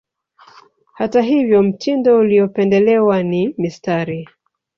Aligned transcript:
Hata 0.93 1.21
hivyo 1.21 1.63
mtindo 1.63 2.17
uliopendelewa 2.19 3.23
ni 3.23 3.55
mistari 3.57 4.29